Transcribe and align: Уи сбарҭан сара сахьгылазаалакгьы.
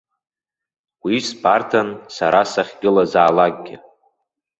Уи 1.03 1.15
сбарҭан 1.27 1.89
сара 2.15 2.41
сахьгылазаалакгьы. 2.51 3.75